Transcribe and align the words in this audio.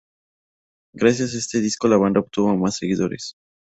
Gracias 0.95 1.35
a 1.35 1.37
este 1.37 1.59
disco 1.61 1.87
la 1.87 1.95
banda 1.95 2.21
obtuvo 2.21 2.57
mas 2.57 2.75
seguidores. 2.77 3.35